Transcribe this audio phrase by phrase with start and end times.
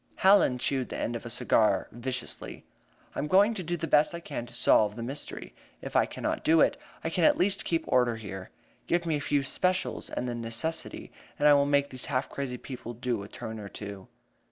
[0.15, 2.65] Hallen chewed the end of a cigar viciously.
[3.13, 6.07] "I am going to do the best I can to solve the mystery; if I
[6.07, 8.49] cannot do that, I can at least keep order here.
[8.87, 12.57] Give me a few 'specials' and the necessity, and I will make these half crazy
[12.57, 14.07] people do a turn or two."